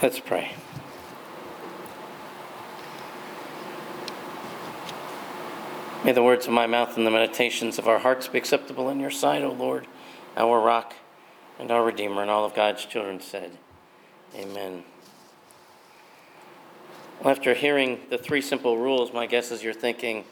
[0.00, 0.52] Let's pray.
[6.04, 9.00] May the words of my mouth and the meditations of our hearts be acceptable in
[9.00, 9.88] your sight, O Lord,
[10.36, 10.94] our rock
[11.58, 12.22] and our Redeemer.
[12.22, 13.50] And all of God's children said,
[14.36, 14.84] Amen.
[17.20, 20.24] Well, after hearing the three simple rules, my guess is you're thinking,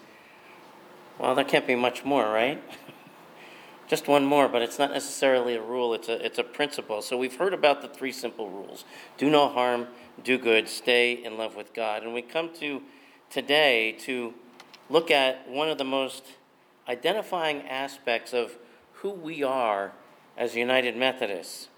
[1.19, 2.63] well, there can't be much more, right?
[3.87, 7.03] Just one more, but it's not necessarily a rule, it's a, it's a principle.
[7.03, 8.85] So we've heard about the three simple rules
[9.17, 9.87] do no harm,
[10.25, 12.03] do good, stay in love with God.
[12.03, 12.83] And we come to
[13.31, 14.35] today to
[14.91, 16.25] look at one of the most
[16.89, 18.57] identifying aspects of
[18.95, 19.93] who we are
[20.37, 21.69] as United Methodists.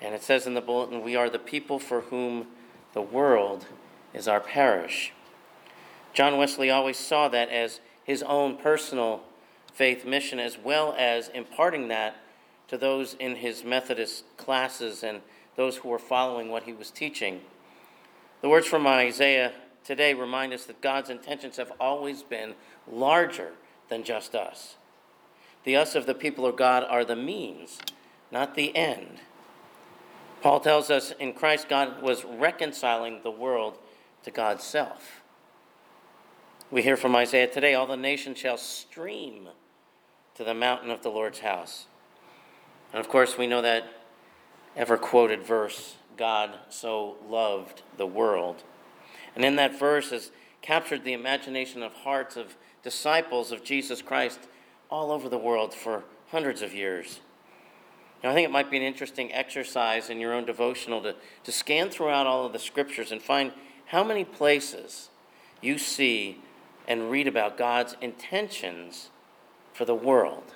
[0.00, 2.48] And it says in the bulletin, we are the people for whom
[2.92, 3.66] the world
[4.12, 5.12] is our parish.
[6.12, 9.22] John Wesley always saw that as his own personal
[9.74, 12.16] faith mission, as well as imparting that
[12.68, 15.20] to those in his Methodist classes and
[15.56, 17.40] those who were following what he was teaching.
[18.40, 19.52] The words from Isaiah
[19.84, 22.54] today remind us that God's intentions have always been
[22.90, 23.52] larger
[23.88, 24.76] than just us.
[25.64, 27.78] The us of the people of God are the means,
[28.30, 29.20] not the end.
[30.42, 33.78] Paul tells us in Christ, God was reconciling the world
[34.24, 35.22] to God's self.
[36.70, 39.48] We hear from Isaiah today all the nations shall stream
[40.34, 41.86] to the mountain of the Lord's house.
[42.92, 43.84] And of course, we know that
[44.76, 48.62] ever quoted verse God so loved the world.
[49.34, 50.30] And in that verse has
[50.62, 54.40] captured the imagination of hearts of disciples of Jesus Christ
[54.90, 57.20] all over the world for hundreds of years.
[58.22, 61.52] Now, I think it might be an interesting exercise in your own devotional to, to
[61.52, 63.52] scan throughout all of the scriptures and find
[63.86, 65.10] how many places
[65.60, 66.38] you see
[66.88, 69.10] and read about God's intentions
[69.74, 70.54] for the world.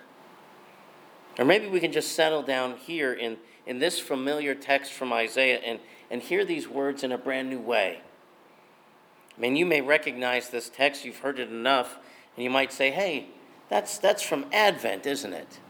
[1.39, 5.59] Or maybe we can just settle down here in, in this familiar text from Isaiah
[5.59, 8.01] and, and hear these words in a brand new way.
[9.37, 11.99] I mean, you may recognize this text, you've heard it enough,
[12.35, 13.27] and you might say, hey,
[13.69, 15.61] that's, that's from Advent, isn't it?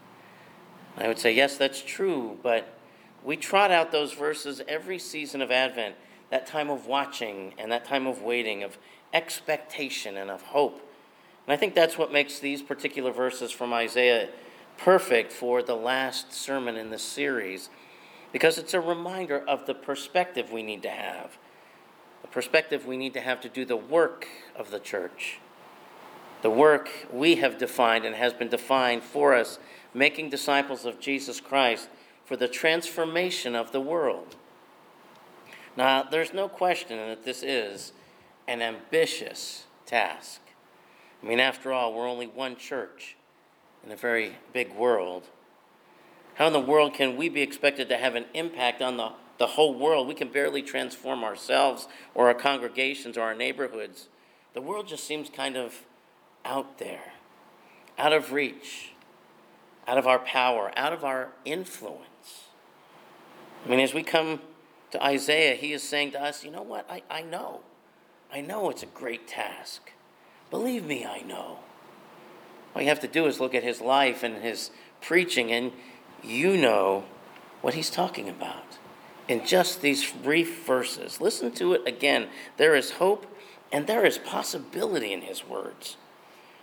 [0.97, 2.77] I would say, yes, that's true, but
[3.23, 5.95] we trot out those verses every season of Advent,
[6.29, 8.77] that time of watching and that time of waiting, of
[9.13, 10.88] expectation and of hope.
[11.49, 14.29] And I think that's what makes these particular verses from Isaiah
[14.77, 17.71] perfect for the last sermon in this series,
[18.31, 21.39] because it's a reminder of the perspective we need to have,
[22.21, 25.39] the perspective we need to have to do the work of the church,
[26.43, 29.57] the work we have defined and has been defined for us,
[29.91, 31.89] making disciples of Jesus Christ
[32.25, 34.35] for the transformation of the world.
[35.75, 37.91] Now, there's no question that this is
[38.47, 40.41] an ambitious task.
[41.21, 43.15] I mean, after all, we're only one church
[43.85, 45.23] in a very big world.
[46.35, 49.47] How in the world can we be expected to have an impact on the, the
[49.47, 50.07] whole world?
[50.07, 54.07] We can barely transform ourselves or our congregations or our neighborhoods.
[54.53, 55.85] The world just seems kind of
[56.45, 57.13] out there,
[57.97, 58.93] out of reach,
[59.87, 62.45] out of our power, out of our influence.
[63.65, 64.39] I mean, as we come
[64.91, 66.89] to Isaiah, he is saying to us, you know what?
[66.89, 67.61] I, I know.
[68.31, 69.91] I know it's a great task.
[70.51, 71.59] Believe me, I know.
[72.75, 74.71] All you have to do is look at his life and his
[75.01, 75.71] preaching, and
[76.23, 77.05] you know
[77.61, 78.77] what he's talking about
[79.27, 81.21] in just these brief verses.
[81.21, 82.27] Listen to it again.
[82.57, 83.25] There is hope
[83.71, 85.97] and there is possibility in his words.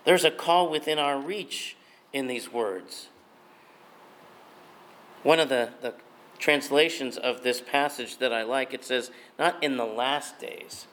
[0.05, 1.77] There's a call within our reach
[2.13, 3.09] in these words.
[5.23, 5.95] One of the, the
[6.39, 10.87] translations of this passage that I like, it says, not in the last days,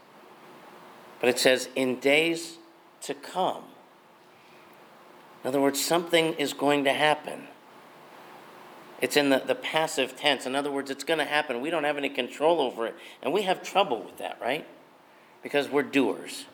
[1.19, 2.57] but it says, in days
[3.03, 3.63] to come.
[5.43, 7.47] In other words, something is going to happen.
[9.01, 10.45] It's in the, the passive tense.
[10.45, 11.59] In other words, it's going to happen.
[11.59, 12.95] We don't have any control over it.
[13.21, 14.65] And we have trouble with that, right?
[15.41, 16.45] Because we're doers.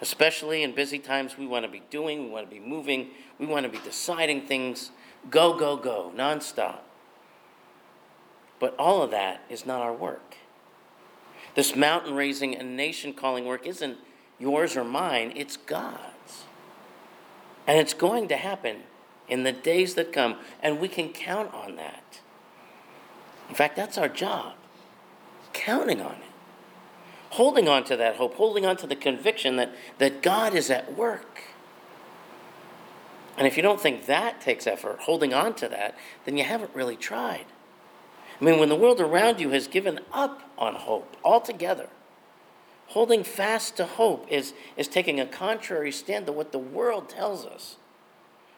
[0.00, 3.08] Especially in busy times, we want to be doing, we want to be moving,
[3.38, 4.90] we want to be deciding things.
[5.30, 6.78] Go, go, go, nonstop.
[8.58, 10.36] But all of that is not our work.
[11.54, 13.98] This mountain raising and nation calling work isn't
[14.38, 16.44] yours or mine, it's God's.
[17.66, 18.78] And it's going to happen
[19.28, 22.20] in the days that come, and we can count on that.
[23.48, 24.54] In fact, that's our job
[25.54, 26.32] counting on it,
[27.30, 30.94] holding on to that hope, holding on to the conviction that, that God is at
[30.94, 31.42] work.
[33.38, 36.70] And if you don't think that takes effort, holding on to that, then you haven't
[36.74, 37.46] really tried.
[38.40, 41.88] I mean, when the world around you has given up on hope altogether,
[42.94, 47.44] holding fast to hope is, is taking a contrary stand to what the world tells
[47.44, 47.76] us.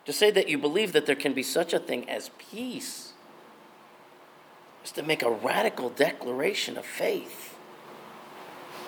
[0.05, 3.15] To say that you believe that there can be such a thing as peace,
[4.85, 7.57] is to make a radical declaration of faith.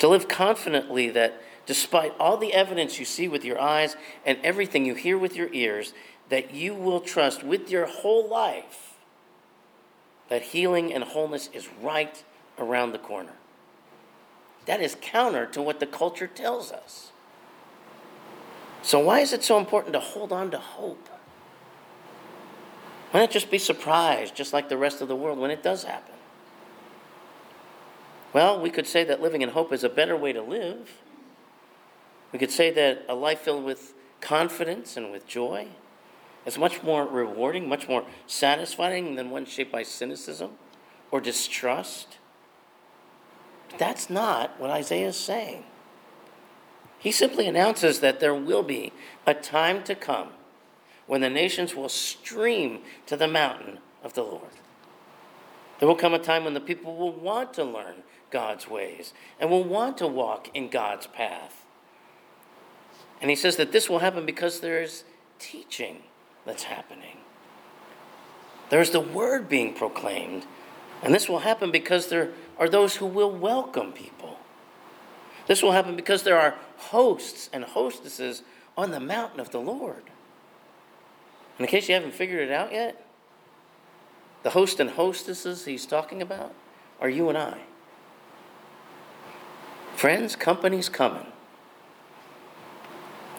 [0.01, 3.97] To live confidently that despite all the evidence you see with your eyes
[4.27, 5.95] and everything you hear with your ears,
[6.29, 8.89] that you will trust with your whole life
[10.29, 12.23] that healing and wholeness is right
[12.59, 13.33] around the corner.
[14.69, 17.11] That is counter to what the culture tells us.
[18.83, 21.09] So, why is it so important to hold on to hope?
[23.11, 25.85] Why not just be surprised, just like the rest of the world, when it does
[25.85, 26.15] happen?
[28.35, 31.01] Well, we could say that living in hope is a better way to live.
[32.31, 35.69] We could say that a life filled with confidence and with joy
[36.45, 40.53] is much more rewarding, much more satisfying than one shaped by cynicism
[41.11, 42.18] or distrust.
[43.77, 45.65] That's not what Isaiah is saying.
[46.99, 48.93] He simply announces that there will be
[49.27, 50.31] a time to come
[51.07, 54.51] when the nations will stream to the mountain of the Lord.
[55.79, 59.51] There will come a time when the people will want to learn God's ways and
[59.51, 61.65] will want to walk in God's path.
[63.21, 65.05] And he says that this will happen because there's
[65.39, 66.03] teaching
[66.45, 67.19] that's happening.
[68.71, 70.45] There's the word being proclaimed.
[71.03, 74.39] And this will happen because there are those who will welcome people.
[75.47, 78.43] This will happen because there are hosts and hostesses
[78.77, 80.03] on the mountain of the Lord.
[81.59, 83.05] And in case you haven't figured it out yet,
[84.43, 86.55] the host and hostesses he's talking about
[87.01, 87.61] are you and I.
[89.97, 91.27] Friends, company's coming.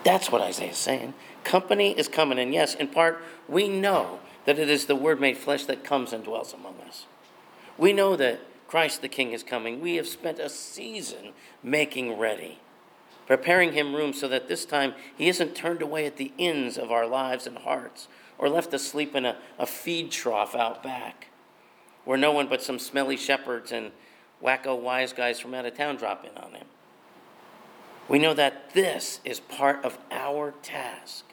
[0.04, 1.14] That's what Isaiah is saying.
[1.44, 2.40] Company is coming.
[2.40, 6.12] And yes, in part, we know that it is the Word made flesh that comes
[6.12, 7.06] and dwells among us.
[7.78, 9.82] We know that Christ the King is coming.
[9.82, 11.34] We have spent a season
[11.64, 12.60] making ready,
[13.26, 16.92] preparing him room so that this time he isn't turned away at the ends of
[16.92, 18.08] our lives and hearts
[18.38, 21.30] or left asleep in a, a feed trough out back
[22.06, 23.92] where no one but some smelly shepherds and
[24.44, 26.68] wacko wise guys from out of town drop in on him.
[28.08, 31.26] We know that this is part of our task,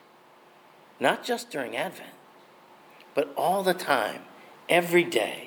[0.98, 2.10] not just during Advent,
[3.14, 4.22] but all the time,
[4.70, 5.45] every day,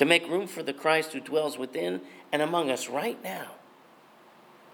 [0.00, 2.00] to make room for the Christ who dwells within
[2.32, 3.50] and among us right now,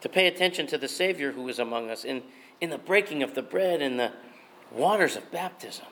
[0.00, 2.22] to pay attention to the Savior who is among us in,
[2.60, 4.12] in the breaking of the bread and the
[4.70, 5.86] waters of baptism,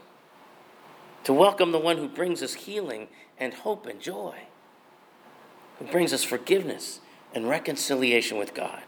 [1.25, 4.37] to welcome the one who brings us healing and hope and joy
[5.81, 7.01] who brings us forgiveness
[7.35, 8.85] and reconciliation with God.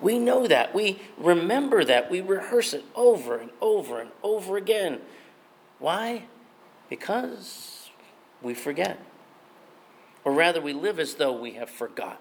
[0.00, 0.72] We know that.
[0.72, 2.08] We remember that.
[2.08, 5.00] We rehearse it over and over and over again.
[5.80, 6.26] Why?
[6.88, 7.90] Because
[8.40, 9.00] we forget.
[10.28, 12.18] Or rather, we live as though we have forgotten.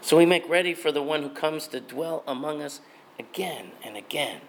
[0.00, 2.80] So we make ready for the one who comes to dwell among us
[3.16, 4.40] again and again.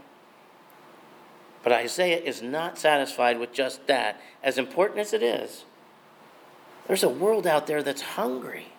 [1.62, 5.66] But Isaiah is not satisfied with just that, as important as it is.
[6.88, 8.70] There's a world out there that's hungry,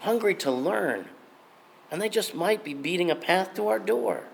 [0.00, 1.04] hungry to learn,
[1.92, 4.24] and they just might be beating a path to our door.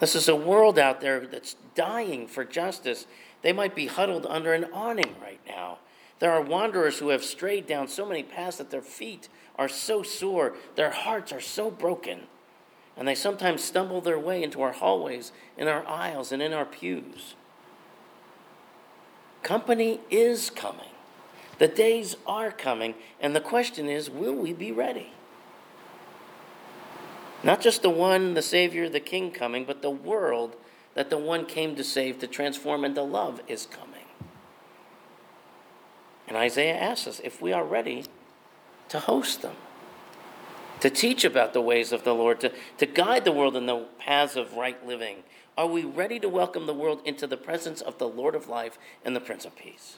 [0.00, 3.06] This is a world out there that's dying for justice.
[3.42, 5.78] They might be huddled under an awning right now.
[6.18, 10.02] There are wanderers who have strayed down so many paths that their feet are so
[10.02, 12.22] sore, their hearts are so broken,
[12.96, 16.64] and they sometimes stumble their way into our hallways, in our aisles, and in our
[16.64, 17.34] pews.
[19.42, 20.90] Company is coming.
[21.58, 25.12] The days are coming, and the question is will we be ready?
[27.42, 30.56] Not just the one, the Savior, the King coming, but the world
[30.94, 33.97] that the one came to save, to transform, and to love is coming.
[36.28, 38.04] And Isaiah asks us if we are ready
[38.90, 39.56] to host them,
[40.80, 43.86] to teach about the ways of the Lord, to, to guide the world in the
[43.98, 45.24] paths of right living.
[45.56, 48.78] Are we ready to welcome the world into the presence of the Lord of life
[49.04, 49.96] and the Prince of Peace?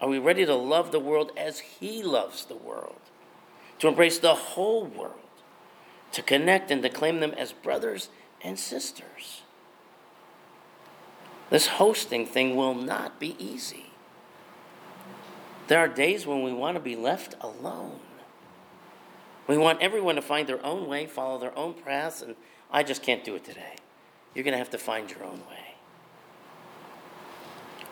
[0.00, 3.00] Are we ready to love the world as He loves the world?
[3.80, 5.14] To embrace the whole world?
[6.12, 8.08] To connect and to claim them as brothers
[8.40, 9.42] and sisters?
[11.50, 13.87] This hosting thing will not be easy.
[15.68, 18.00] There are days when we want to be left alone.
[19.46, 22.36] We want everyone to find their own way, follow their own paths, and
[22.70, 23.76] I just can't do it today.
[24.34, 25.74] You're going to have to find your own way.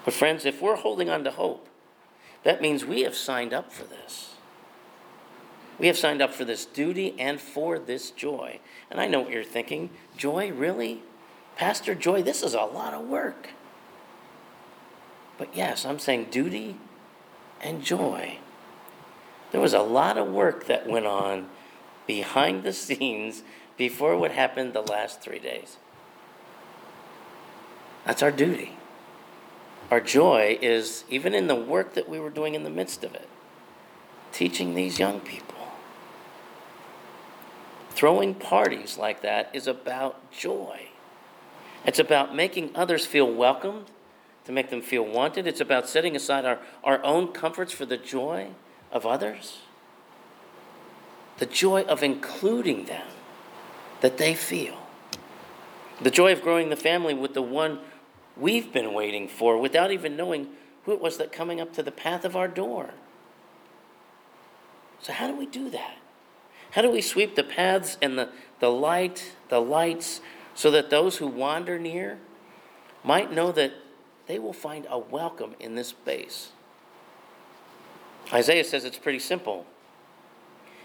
[0.05, 1.69] But, friends, if we're holding on to hope,
[2.45, 4.35] that means we have signed up for this.
[5.79, 8.61] We have signed up for this duty and for this joy.
[8.91, 9.91] And I know what you're thinking.
[10.17, 11.03] Joy, really?
[11.57, 13.51] Pastor Joy, this is a lot of work.
[15.37, 16.77] But yes, I'm saying duty
[17.63, 18.39] and joy.
[19.53, 21.49] There was a lot of work that went on
[22.07, 23.43] behind the scenes
[23.77, 25.77] before what happened the last three days.
[28.05, 28.77] That's our duty.
[29.91, 33.15] Our joy is even in the work that we were doing in the midst of
[33.15, 33.29] it,
[34.33, 35.55] teaching these young people.
[37.91, 40.89] Throwing parties like that is about joy.
[41.85, 43.87] It's about making others feel welcomed,
[44.47, 45.47] to make them feel wanted.
[45.47, 48.49] It's about setting aside our, our own comforts for the joy
[48.93, 49.59] of others,
[51.39, 53.07] the joy of including them
[54.01, 54.79] that they feel,
[56.01, 57.81] the joy of growing the family with the one
[58.37, 60.49] we've been waiting for without even knowing
[60.85, 62.91] who it was that coming up to the path of our door.
[65.01, 65.97] So, how do we do that?
[66.71, 68.29] How do we sweep the paths and the,
[68.61, 70.21] the light, the lights,
[70.55, 72.19] so that those who wander near
[73.03, 73.73] might know that
[74.27, 76.51] they will find a welcome in this space?
[78.33, 79.67] Isaiah says it's pretty simple.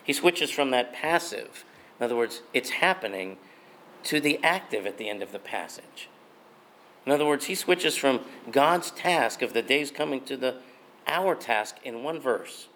[0.04, 1.66] He switches from that passive,
[2.00, 3.38] in other words, it's happening,
[4.04, 6.10] to the active at the end of the passage.
[7.06, 8.22] In other words, he switches from
[8.52, 10.58] God's task of the days coming to the
[11.08, 12.68] our task in one verse.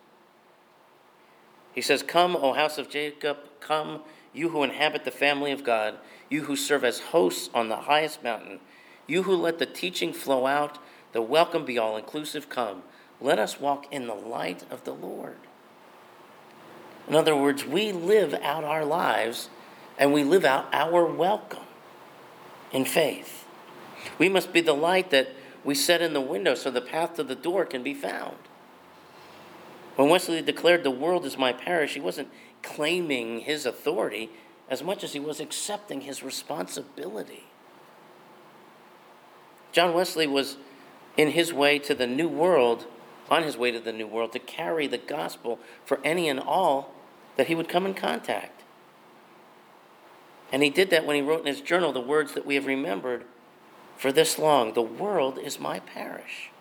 [1.73, 4.01] He says, Come, O house of Jacob, come,
[4.33, 5.95] you who inhabit the family of God,
[6.29, 8.59] you who serve as hosts on the highest mountain,
[9.07, 10.77] you who let the teaching flow out,
[11.11, 12.83] the welcome be all inclusive, come.
[13.21, 15.37] Let us walk in the light of the Lord.
[17.07, 19.49] In other words, we live out our lives
[19.97, 21.63] and we live out our welcome
[22.71, 23.45] in faith.
[24.17, 25.29] We must be the light that
[25.63, 28.37] we set in the window so the path to the door can be found.
[29.95, 32.29] When Wesley declared, The world is my parish, he wasn't
[32.61, 34.29] claiming his authority
[34.69, 37.45] as much as he was accepting his responsibility.
[39.75, 40.55] John Wesley was
[41.17, 42.85] in his way to the new world,
[43.29, 46.93] on his way to the new world, to carry the gospel for any and all
[47.35, 48.63] that he would come in contact.
[50.49, 52.65] And he did that when he wrote in his journal the words that we have
[52.65, 53.25] remembered
[53.97, 54.71] for this long.
[54.75, 56.51] The world is my parish.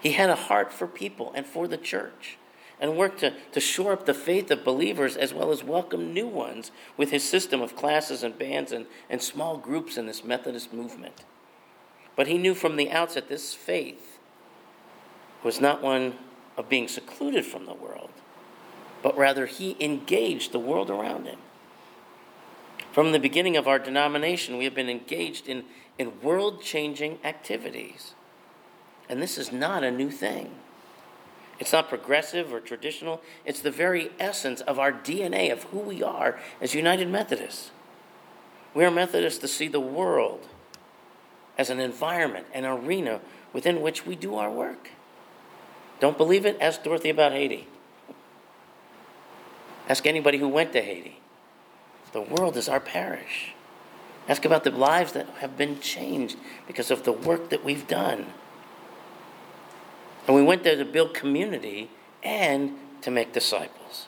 [0.00, 2.38] He had a heart for people and for the church
[2.80, 6.26] and worked to, to shore up the faith of believers as well as welcome new
[6.26, 10.72] ones with his system of classes and bands and, and small groups in this Methodist
[10.72, 11.22] movement.
[12.16, 14.18] But he knew from the outset this faith
[15.42, 16.18] was not one
[16.56, 18.10] of being secluded from the world,
[19.02, 21.38] but rather he engaged the world around him.
[22.92, 25.64] From the beginning of our denomination, we have been engaged in
[25.98, 28.14] in world changing activities.
[29.08, 30.50] And this is not a new thing.
[31.58, 33.20] It's not progressive or traditional.
[33.44, 37.70] It's the very essence of our DNA of who we are as United Methodists.
[38.74, 40.48] We are Methodists to see the world
[41.58, 43.20] as an environment, an arena
[43.52, 44.90] within which we do our work.
[46.00, 46.56] Don't believe it?
[46.60, 47.68] Ask Dorothy about Haiti.
[49.88, 51.20] Ask anybody who went to Haiti.
[52.12, 53.54] The world is our parish.
[54.28, 58.26] Ask about the lives that have been changed because of the work that we've done.
[60.26, 61.90] And we went there to build community
[62.22, 64.06] and to make disciples.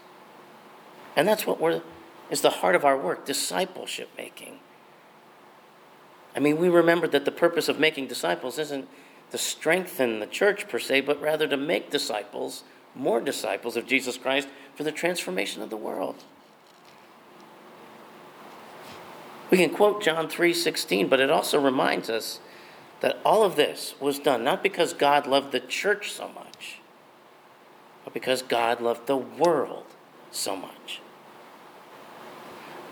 [1.17, 1.83] And that's what we're,
[2.31, 4.61] is the heart of our work discipleship making.
[6.35, 8.89] I mean, we remember that the purpose of making disciples isn't
[9.31, 12.65] to strengthen the church per se, but rather to make disciples,
[12.95, 16.25] more disciples of Jesus Christ for the transformation of the world.
[19.51, 22.41] We can quote John 3:16, but it also reminds us
[23.01, 26.81] that all of this was done not because God loved the church so much,
[28.05, 29.87] but because God loved the world
[30.31, 31.01] so much.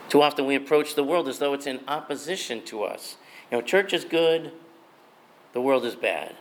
[0.08, 3.16] Too often we approach the world as though it's in opposition to us.
[3.52, 4.50] You know, church is good,
[5.52, 6.34] the world is bad.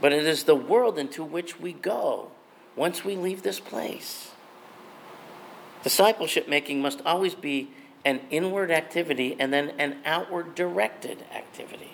[0.00, 2.32] But it is the world into which we go
[2.74, 4.32] once we leave this place.
[5.84, 7.70] Discipleship making must always be
[8.04, 11.92] an inward activity and then an outward directed activity.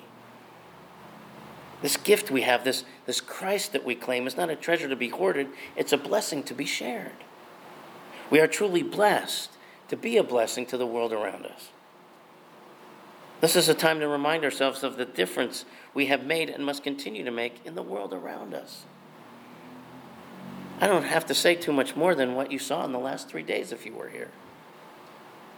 [1.82, 4.96] This gift we have, this, this Christ that we claim, is not a treasure to
[4.96, 7.24] be hoarded, it's a blessing to be shared.
[8.30, 9.50] We are truly blessed
[9.88, 11.68] to be a blessing to the world around us.
[13.40, 16.82] This is a time to remind ourselves of the difference we have made and must
[16.82, 18.84] continue to make in the world around us.
[20.80, 23.28] I don't have to say too much more than what you saw in the last
[23.28, 24.30] three days if you were here.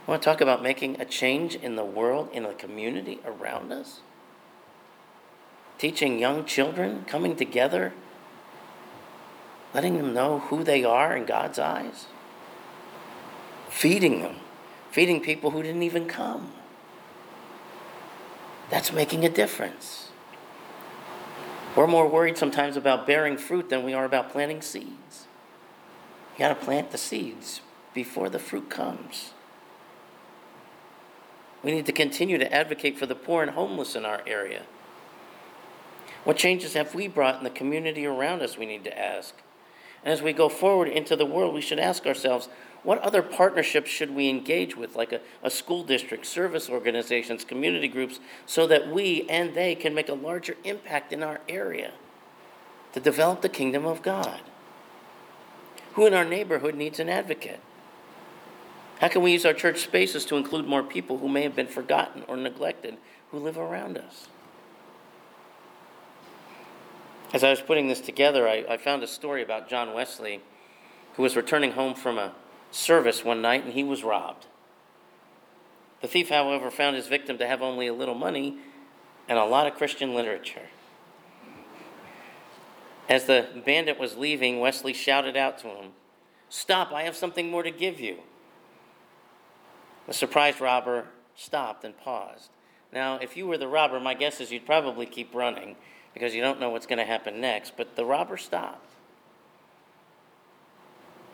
[0.07, 3.71] I want to talk about making a change in the world, in the community around
[3.71, 4.01] us.
[5.77, 7.93] Teaching young children, coming together,
[9.73, 12.07] letting them know who they are in God's eyes.
[13.69, 14.37] Feeding them,
[14.91, 16.53] feeding people who didn't even come.
[18.69, 20.09] That's making a difference.
[21.75, 25.27] We're more worried sometimes about bearing fruit than we are about planting seeds.
[26.33, 27.61] You got to plant the seeds
[27.93, 29.31] before the fruit comes.
[31.63, 34.63] We need to continue to advocate for the poor and homeless in our area.
[36.23, 38.57] What changes have we brought in the community around us?
[38.57, 39.35] We need to ask.
[40.03, 42.47] As we go forward into the world, we should ask ourselves
[42.83, 47.89] what other partnerships should we engage with, like a, a school district, service organizations, community
[47.89, 51.91] groups, so that we and they can make a larger impact in our area
[52.93, 54.39] to develop the kingdom of God?
[55.93, 57.59] Who in our neighborhood needs an advocate?
[59.01, 61.67] How can we use our church spaces to include more people who may have been
[61.67, 62.97] forgotten or neglected
[63.31, 64.27] who live around us?
[67.31, 70.41] As I was putting this together, I, I, found a story about John Wesley,
[71.13, 72.33] who was returning home from a
[72.71, 74.47] service one night and he was robbed.
[76.01, 78.57] The thief, however, found his victim to have only a little money
[79.27, 80.69] and a lot of Christian literature.
[83.07, 85.91] As the bandit was leaving, Wesley shouted out to him,
[86.47, 88.17] Stop, I have something more to give you.
[90.07, 92.49] The surprised robber stopped and paused.
[92.91, 95.75] Now, if you were the robber, my guess is you'd probably keep running
[96.19, 97.77] because you don't know what's going to happen next.
[97.77, 98.85] But the robber stopped.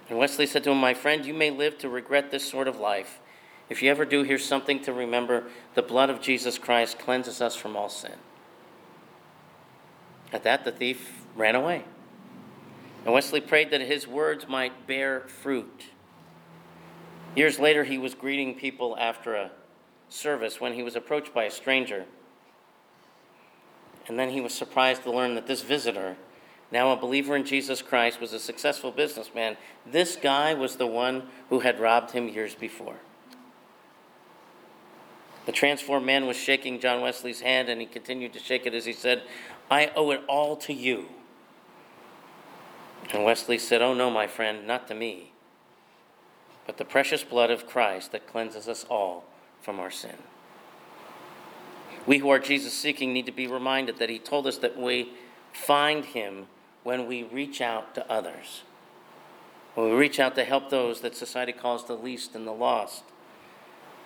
[0.10, 2.80] And Wesley said to him, My friend, you may live to regret this sort of
[2.80, 3.20] life.
[3.68, 7.56] If you ever do, here's something to remember the blood of Jesus Christ cleanses us
[7.56, 8.14] from all sin.
[10.32, 11.84] At that, the thief ran away.
[13.06, 15.86] And Wesley prayed that his words might bear fruit.
[17.36, 19.52] Years later, he was greeting people after a
[20.10, 22.06] service when he was approached by a stranger.
[24.08, 26.16] And then he was surprised to learn that this visitor,
[26.72, 29.58] now a believer in Jesus Christ, was a successful businessman.
[29.86, 32.98] This guy was the one who had robbed him years before.
[35.46, 38.86] The transformed man was shaking John Wesley's hand, and he continued to shake it as
[38.86, 39.24] he said,
[39.70, 41.08] I owe it all to you.
[43.12, 45.32] And Wesley said, Oh, no, my friend, not to me,
[46.66, 49.26] but the precious blood of Christ that cleanses us all
[49.62, 50.16] from our sin.
[52.06, 55.12] We who are Jesus seeking need to be reminded that He told us that we
[55.52, 56.48] find Him
[56.84, 58.62] when we reach out to others,
[59.74, 63.04] when we reach out to help those that society calls the least and the lost.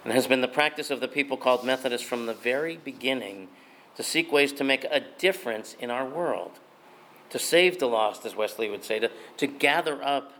[0.03, 3.49] And it has been the practice of the people called Methodists from the very beginning
[3.97, 6.51] to seek ways to make a difference in our world,
[7.31, 10.31] to save the lost, as Wesley would say, to, to gather up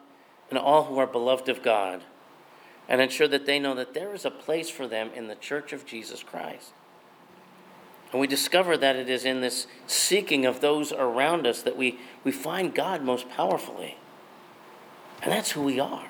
[0.49, 2.03] and all who are beloved of God,
[2.87, 5.73] and ensure that they know that there is a place for them in the church
[5.73, 6.71] of Jesus Christ.
[8.11, 11.99] And we discover that it is in this seeking of those around us that we,
[12.23, 13.97] we find God most powerfully.
[15.21, 16.07] And that's who we are.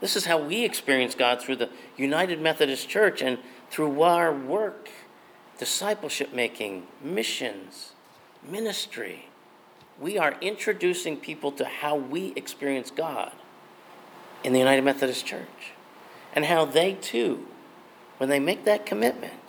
[0.00, 3.38] This is how we experience God through the United Methodist Church and
[3.70, 4.90] through our work,
[5.58, 7.92] discipleship making, missions,
[8.46, 9.28] ministry.
[9.98, 13.32] We are introducing people to how we experience God
[14.44, 15.72] in the United Methodist Church
[16.34, 17.46] and how they too,
[18.18, 19.45] when they make that commitment,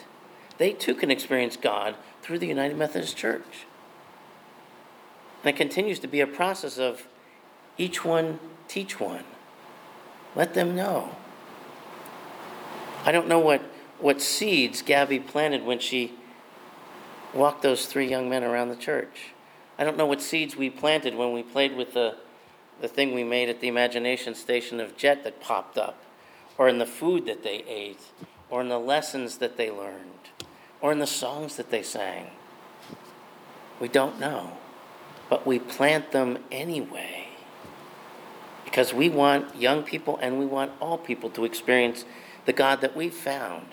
[0.57, 3.65] they too can experience God through the United Methodist Church.
[5.43, 7.07] And it continues to be a process of
[7.77, 9.23] each one teach one.
[10.35, 11.15] Let them know.
[13.05, 13.61] I don't know what,
[13.99, 16.13] what seeds Gabby planted when she
[17.33, 19.31] walked those three young men around the church.
[19.79, 22.15] I don't know what seeds we planted when we played with the,
[22.81, 26.01] the thing we made at the imagination station of Jet that popped up,
[26.57, 28.01] or in the food that they ate,
[28.49, 30.17] or in the lessons that they learned
[30.81, 32.27] or in the songs that they sang.
[33.79, 34.57] We don't know,
[35.29, 37.27] but we plant them anyway.
[38.65, 42.05] Because we want young people and we want all people to experience
[42.45, 43.67] the God that we've found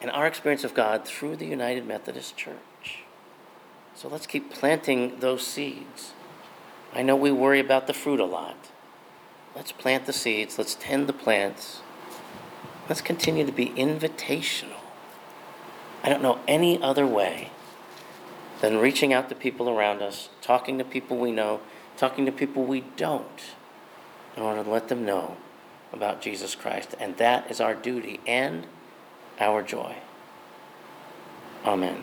[0.00, 3.02] and our experience of God through the United Methodist Church.
[3.94, 6.12] So let's keep planting those seeds.
[6.92, 8.70] I know we worry about the fruit a lot.
[9.56, 11.80] Let's plant the seeds, let's tend the plants.
[12.88, 14.77] Let's continue to be invitational
[16.08, 17.50] I don't know any other way
[18.62, 21.60] than reaching out to people around us, talking to people we know,
[21.98, 23.42] talking to people we don't,
[24.34, 25.36] in order to let them know
[25.92, 26.94] about Jesus Christ.
[26.98, 28.66] And that is our duty and
[29.38, 29.96] our joy.
[31.66, 32.02] Amen.